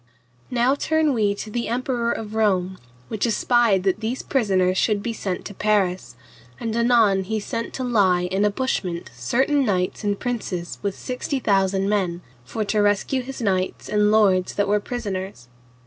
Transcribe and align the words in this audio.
Now 0.49 0.73
turn 0.73 1.13
we 1.13 1.35
to 1.35 1.51
the 1.51 1.67
Emperor 1.67 2.11
of 2.11 2.33
Rome, 2.33 2.79
which 3.07 3.27
espied 3.27 3.83
that 3.83 3.99
these 3.99 4.23
prisoners 4.23 4.75
should 4.75 5.03
be 5.03 5.13
sent 5.13 5.45
to 5.45 5.53
Paris, 5.53 6.15
and 6.59 6.75
anon 6.75 7.21
he 7.25 7.39
sent 7.39 7.71
to 7.75 7.83
lie 7.83 8.23
in 8.23 8.43
a 8.43 8.49
bushment 8.49 9.11
certain 9.13 9.63
knights 9.63 10.03
and 10.03 10.19
princes 10.19 10.79
with 10.81 10.97
sixty 10.97 11.37
thousand 11.37 11.87
men, 11.87 12.21
for 12.43 12.65
to 12.65 12.81
rescue 12.81 13.21
his 13.21 13.43
knights 13.43 13.89
and 13.89 14.09
lords 14.09 14.55
that 14.55 14.67
were 14.67 14.79
prisoners. 14.79 15.47